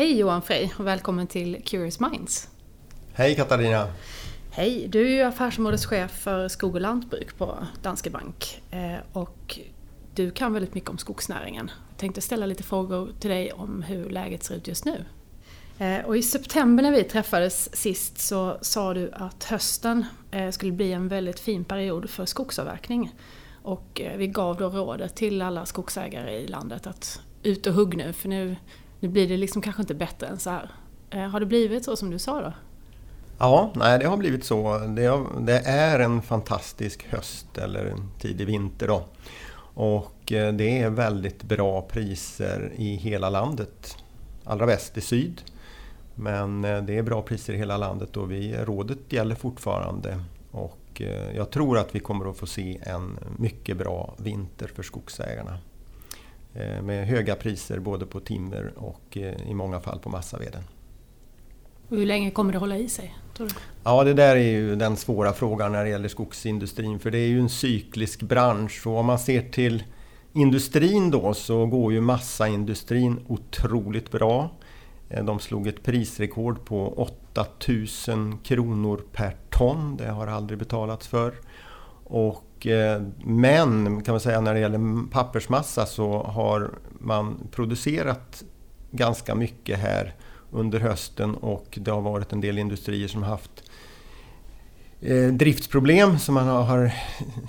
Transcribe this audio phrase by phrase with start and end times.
[0.00, 2.48] Hej Johan Frey och välkommen till Curious Minds.
[3.12, 3.86] Hej Katarina!
[4.50, 4.88] Hej!
[4.88, 9.58] Du är ju affärsområdeschef för skog och lantbruk på Danske Bank eh, och
[10.14, 11.70] du kan väldigt mycket om skogsnäringen.
[11.90, 15.04] Jag tänkte ställa lite frågor till dig om hur läget ser ut just nu.
[15.78, 20.72] Eh, och I september när vi träffades sist så sa du att hösten eh, skulle
[20.72, 23.14] bli en väldigt fin period för skogsavverkning.
[23.62, 28.12] Och vi gav då rådet till alla skogsägare i landet att ut och hugg nu
[28.12, 28.56] för nu
[29.00, 30.70] nu blir det liksom kanske inte bättre än så här.
[31.10, 32.52] Eh, har det blivit så som du sa då?
[33.38, 34.78] Ja, nej det har blivit så.
[35.38, 39.04] Det, är en fantastisk höst eller en tidig vinter då.
[39.74, 43.96] Och eh, det är väldigt bra priser i hela landet.
[44.44, 45.42] Allra bäst i syd.
[46.14, 50.24] Men eh, det är bra priser i hela landet och vi, rådet gäller fortfarande.
[50.50, 50.76] Och
[51.34, 55.58] jag tror att vi kommer att få se en mycket bra vinter för skogsägarna.
[56.54, 60.62] Eh, med höga priser både på timmer och eh, i många fall på massaveden.
[61.88, 63.14] Och hur länge kommer det hålla i sig?
[63.84, 66.98] Ja, det där är ju den svåra frågan när det gäller skogsindustrin.
[66.98, 68.86] För det är ju en cyklisk bransch.
[68.86, 69.82] Och om man ser till
[70.32, 74.50] industrin då så går ju massaindustrin otroligt bra.
[75.08, 79.96] Eh, de slog ett prisrekord på 8000 kronor per ton.
[79.96, 81.34] Det har aldrig betalats för.
[82.10, 88.44] Och eh, men kan man säga när det gäller pappersmassa så har man producerat
[88.90, 90.14] ganska mycket här
[90.50, 93.62] under hösten och det har varit en del industrier som haft
[95.00, 96.92] eh, driftsproblem som man har,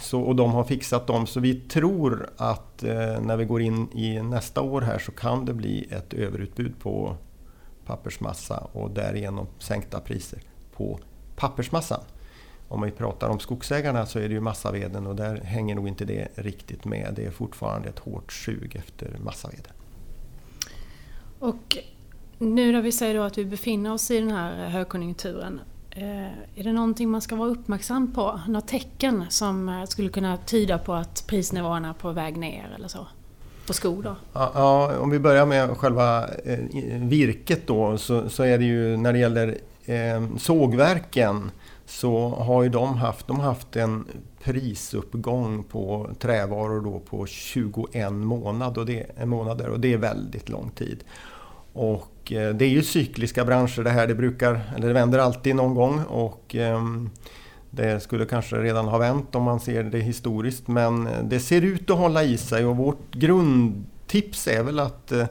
[0.00, 1.26] så, och de har fixat dem.
[1.26, 5.44] Så vi tror att eh, när vi går in i nästa år här så kan
[5.44, 7.16] det bli ett överutbud på
[7.86, 10.42] pappersmassa och därigenom sänkta priser
[10.76, 10.98] på
[11.36, 12.00] pappersmassan
[12.70, 16.04] om vi pratar om skogsägarna så är det ju massaveden och där hänger nog inte
[16.04, 17.12] det riktigt med.
[17.16, 19.72] Det är fortfarande ett hårt sug efter massaveden.
[21.38, 21.78] Och
[22.38, 25.60] nu när vi säger då att vi befinner oss i den här högkonjunkturen.
[25.90, 28.40] Eh, är det någonting man ska vara uppmärksam på?
[28.46, 32.88] Några tecken som eh, skulle kunna tyda på att prisnivåerna är på väg ner eller
[32.88, 33.06] så?
[33.66, 34.16] På skog då?
[34.32, 36.58] Ja, om vi börjar med själva eh,
[37.00, 39.58] virket då så, så, är det ju när det gäller
[40.38, 41.50] sågverken
[41.90, 44.06] så har ju de haft, de haft en
[44.42, 50.70] prisuppgång på trävaror då på 21 månad och det, månader och det är väldigt lång
[50.70, 51.04] tid.
[51.72, 55.56] Och eh, det är ju cykliska branscher det här, det brukar, eller det vänder alltid
[55.56, 57.10] någon gång och ehm,
[57.70, 61.62] det skulle kanske redan ha vänt om man ser det historiskt men eh, det ser
[61.62, 65.26] ut att hålla i sig och vårt grundtips är väl att eh,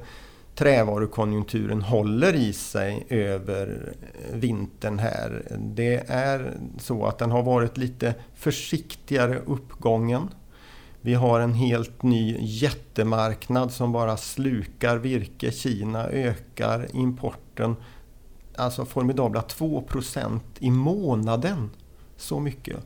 [0.60, 3.94] trävarukonjunkturen håller i sig över
[4.34, 5.44] vintern här.
[5.60, 10.30] Det är så att den har varit lite försiktigare uppgången.
[11.02, 15.52] Vi har en helt ny jättemarknad som bara slukar virke.
[15.52, 17.76] Kina ökar importen,
[18.56, 21.70] alltså formidabla 2% i månaden.
[22.18, 22.78] Så mycket.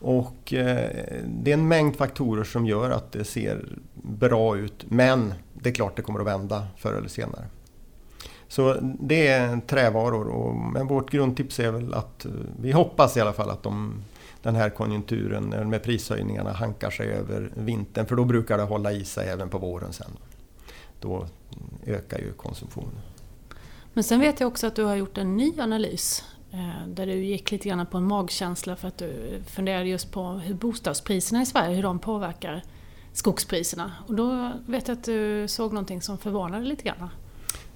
[0.00, 0.90] Och eh,
[1.26, 4.84] det är en mängd faktorer som gör att det ser bra ut.
[4.88, 7.44] Men det är klart det kommer att vända förr eller senare.
[8.48, 10.28] Så det är trävaror.
[10.28, 14.02] Och, men vårt grundtips är väl att eh, vi hoppas i alla fall att de,
[14.42, 18.06] den här konjunkturen eh, med prishöjningarna hankar sig över vintern.
[18.06, 20.10] För då brukar det hålla i sig även på våren sen.
[21.00, 21.26] Då
[21.86, 23.00] ökar ju konsumtionen.
[23.92, 27.14] Men sen vet jag också att du har gjort en ny analys eh, där du
[27.14, 31.46] gick lite grann på en magkänsla för att du funderade just på hur bostadspriserna i
[31.46, 32.62] Sverige, hur de påverkar
[33.18, 33.92] skogspriserna.
[34.06, 37.08] Och då vet jag att du såg någonting som förvånade lite grann.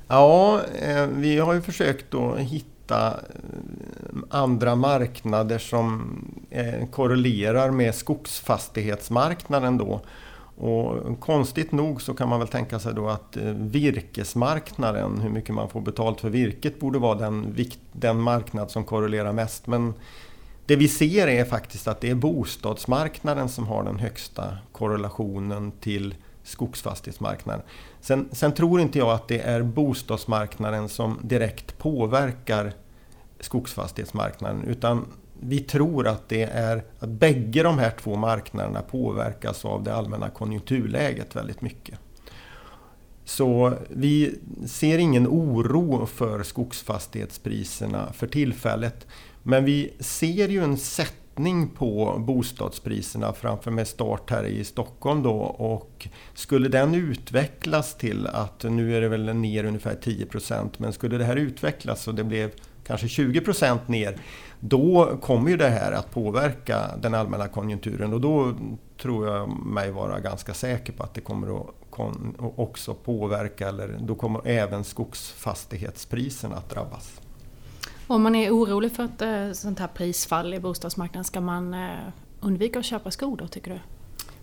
[0.08, 6.18] Ja, eh, vi har ju försökt att hitta eh, andra marknader som
[6.50, 10.00] eh, korrelerar med skogsfastighetsmarknaden då.
[10.56, 15.68] Och konstigt nog så kan man väl tänka sig då att virkesmarknaden, hur mycket man
[15.68, 17.56] får betalt för virket, borde vara den,
[17.92, 19.66] den marknad som korrelerar mest.
[19.66, 19.94] Men
[20.66, 26.14] det vi ser är faktiskt att det är bostadsmarknaden som har den högsta korrelationen till
[26.42, 27.62] skogsfastighetsmarknaden.
[28.00, 32.72] Sen, sen tror inte jag att det är bostadsmarknaden som direkt påverkar
[33.40, 35.06] skogsfastighetsmarknaden utan
[35.40, 40.30] vi tror att det är att bägge de här två marknaderna påverkas av det allmänna
[40.30, 41.98] konjunkturläget väldigt mycket.
[43.24, 49.06] Så vi ser ingen oro för skogsfastighetspriserna för tillfället.
[49.42, 55.38] Men vi ser ju en sättning på bostadspriserna framför med start här i Stockholm då
[55.40, 61.18] och skulle den utvecklas till att, nu är det väl ner ungefär 10% men skulle
[61.18, 62.50] det här utvecklas och det blev
[62.84, 64.16] kanske 20% ner
[64.60, 68.54] då kommer ju det här att påverka den allmänna konjunkturen och då
[69.02, 71.66] tror jag mig vara ganska säker på att det kommer att
[72.56, 77.20] också påverka, eller då kommer även skogsfastighetspriserna att drabbas.
[78.06, 81.90] Om man är orolig för ett eh, sånt här prisfall i bostadsmarknaden, ska man eh,
[82.40, 83.78] undvika att köpa skog då tycker du?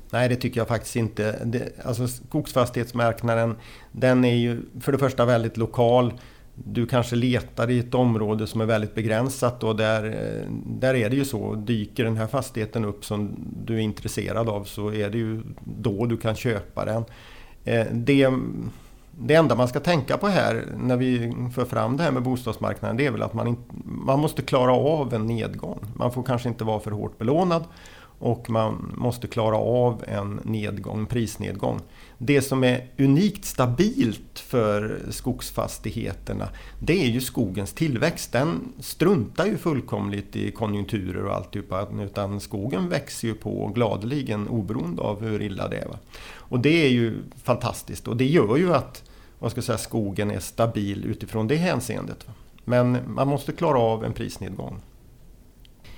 [0.09, 1.39] Nej, det tycker jag faktiskt inte.
[1.45, 3.55] Det, alltså skogsfastighetsmarknaden,
[3.91, 6.13] den är ju för det första väldigt lokal.
[6.53, 11.09] Du kanske letar i ett område som är väldigt begränsat och där, eh, där är
[11.09, 11.55] det ju så.
[11.55, 13.35] Dyker den här fastigheten upp som
[13.65, 17.05] du är intresserad av så är det ju då du kan köpa den.
[17.63, 18.33] Eh, det,
[19.21, 22.97] det enda man ska tänka på här när vi för fram det här med bostadsmarknaden
[22.97, 25.79] det är väl att man, inte, man måste klara av en nedgång.
[25.95, 27.63] Man får kanske inte vara för hårt belånad
[28.19, 31.79] och man måste klara av en nedgång, prisnedgång.
[32.17, 36.49] Det som är unikt stabilt för skogsfastigheterna
[36.79, 38.31] det är ju skogens tillväxt.
[38.31, 45.01] Den struntar ju fullkomligt i konjunkturer och alltihopa utan skogen växer ju på gladeligen oberoende
[45.01, 45.87] av hur illa det är.
[46.33, 49.08] Och det är ju fantastiskt och det gör ju att
[49.39, 52.27] vad ska säga, skogen är stabil utifrån det hänseendet.
[52.65, 54.81] Men man måste klara av en prisnedgång.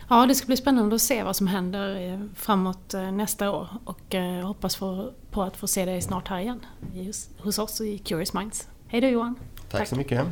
[0.10, 4.16] Ja, det ska bli spännande att se vad som händer framåt eh, nästa år och
[4.16, 4.76] eh, hoppas
[5.32, 6.66] på att få se dig snart här igen
[7.38, 8.68] hos oss i Curious Minds.
[8.88, 9.36] Hej då Johan!
[9.70, 9.88] Tack, Tack.
[9.88, 10.28] så mycket!